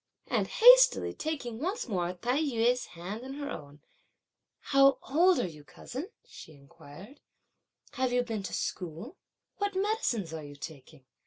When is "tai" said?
2.13-2.39